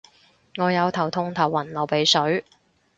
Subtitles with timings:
[0.57, 2.43] 我有頭痛頭暈流鼻水